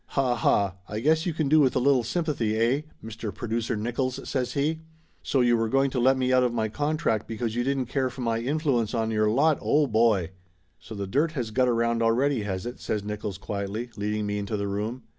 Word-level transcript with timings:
"Ha 0.17 0.33
ha! 0.33 0.77
I 0.89 0.99
guess 0.99 1.27
you 1.27 1.33
can 1.35 1.47
do 1.47 1.59
with 1.59 1.75
a 1.75 1.79
little 1.79 2.03
sympathy, 2.03 2.57
eh? 2.57 2.81
Mister 3.03 3.31
Producer 3.31 3.77
Nickolls?" 3.77 4.25
says 4.27 4.53
he. 4.53 4.79
"So 5.21 5.41
you 5.41 5.55
were 5.55 5.69
going 5.69 5.91
to 5.91 5.99
let 5.99 6.17
me 6.17 6.33
out 6.33 6.41
of 6.43 6.51
my 6.51 6.69
contract 6.69 7.27
because 7.27 7.53
you 7.55 7.63
didn't 7.63 7.85
care 7.85 8.09
for 8.09 8.21
my 8.21 8.39
influence 8.39 8.95
on 8.95 9.11
your 9.11 9.29
lot! 9.29 9.59
Oh, 9.61 9.85
boy!" 9.85 10.31
"So 10.79 10.95
the 10.95 11.05
dirt 11.05 11.33
has 11.33 11.51
got 11.51 11.67
around 11.69 12.01
already, 12.01 12.41
has 12.41 12.65
it?" 12.65 12.79
says 12.79 13.03
Nickolls 13.03 13.39
quietly, 13.39 13.91
leading 13.95 14.25
me 14.25 14.39
into 14.39 14.57
the 14.57 14.67
room. 14.67 15.03